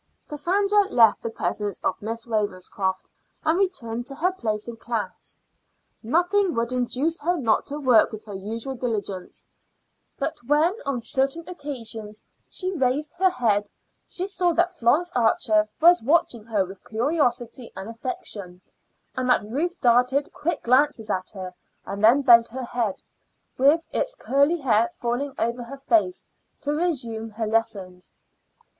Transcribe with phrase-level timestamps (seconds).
[0.27, 3.11] Cassandra left the presence of Miss Ravenscroft
[3.45, 5.37] and returned to her place in class.
[6.01, 9.45] Nothing would induce her not to work with her usual diligence,
[10.17, 13.69] but when on certain occasions she raised her head
[14.09, 18.59] she saw that Florence Archer was watching her with curiosity and affection,
[19.15, 21.53] and that Ruth darted quick glances at her
[21.85, 23.03] and then bent her head,
[23.55, 26.25] with its curly hair falling over her face,
[26.61, 28.15] to resume her lessons.